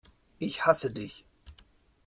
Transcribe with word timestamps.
Ich 0.39 0.65
hasse 0.65 0.89
Dich! 0.91 1.25